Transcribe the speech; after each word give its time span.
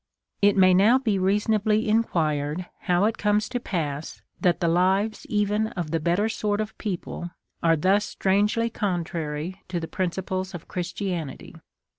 IT 0.41 0.57
may 0.57 0.73
now 0.73 0.97
be 0.97 1.19
reasonably 1.19 1.87
inquired, 1.87 2.65
how 2.85 3.05
it 3.05 3.19
comes 3.19 3.47
to 3.47 3.59
pass, 3.59 4.23
that 4.39 4.59
the 4.59 4.67
lives 4.67 5.27
even 5.27 5.67
of 5.73 5.91
the 5.91 5.99
better 5.99 6.27
sort 6.27 6.59
of 6.59 6.75
peo 6.79 6.97
ple 6.97 7.31
are 7.61 7.75
thus 7.75 8.03
strangely 8.03 8.67
contrary 8.67 9.61
to 9.67 9.79
the 9.79 9.87
principles 9.87 10.55
of 10.55 10.67
Christianity. 10.67 11.53